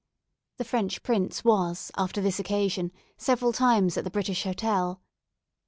The 0.57 0.63
French 0.63 1.03
Prince 1.03 1.43
was, 1.43 1.91
after 1.95 2.21
this 2.21 2.39
occasion, 2.39 2.91
several 3.17 3.53
times 3.53 3.97
at 3.99 4.03
the 4.03 4.09
British 4.09 4.45
Hotel. 4.45 4.99